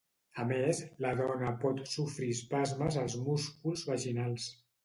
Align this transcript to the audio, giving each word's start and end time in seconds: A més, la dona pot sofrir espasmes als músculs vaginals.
A 0.43 0.45
més, 0.51 0.79
la 1.05 1.11
dona 1.19 1.51
pot 1.65 1.83
sofrir 1.93 2.31
espasmes 2.39 3.01
als 3.05 3.19
músculs 3.29 3.89
vaginals. 3.93 4.53